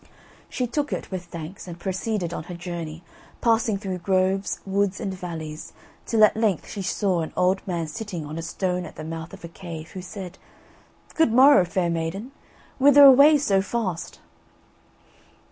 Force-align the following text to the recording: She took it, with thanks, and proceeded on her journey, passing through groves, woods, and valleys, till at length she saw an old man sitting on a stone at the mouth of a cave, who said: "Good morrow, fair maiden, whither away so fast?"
She 0.49 0.65
took 0.65 0.91
it, 0.91 1.11
with 1.11 1.25
thanks, 1.25 1.67
and 1.67 1.77
proceeded 1.77 2.33
on 2.33 2.45
her 2.45 2.55
journey, 2.55 3.03
passing 3.39 3.77
through 3.77 3.99
groves, 3.99 4.59
woods, 4.65 4.99
and 4.99 5.13
valleys, 5.13 5.73
till 6.07 6.23
at 6.23 6.35
length 6.35 6.67
she 6.67 6.81
saw 6.81 7.21
an 7.21 7.31
old 7.37 7.61
man 7.67 7.85
sitting 7.85 8.25
on 8.25 8.39
a 8.39 8.41
stone 8.41 8.87
at 8.87 8.95
the 8.95 9.03
mouth 9.03 9.31
of 9.31 9.43
a 9.45 9.47
cave, 9.47 9.91
who 9.91 10.01
said: 10.01 10.39
"Good 11.13 11.31
morrow, 11.31 11.65
fair 11.65 11.91
maiden, 11.91 12.31
whither 12.79 13.03
away 13.03 13.37
so 13.37 13.61
fast?" 13.61 14.19